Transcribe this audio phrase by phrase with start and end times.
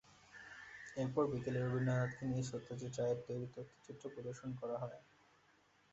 [0.97, 4.99] এরপর বিকেলে রবীন্দ্রনাথকে নিয়ে সত্যজিৎ রায়ের তৈরি তথ্যচিত্র প্রদর্শন করা হয়।